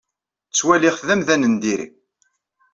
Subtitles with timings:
[0.49, 1.87] Ttwaliɣ-t d amdan n diri.